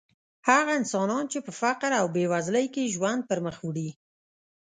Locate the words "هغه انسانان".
0.49-1.23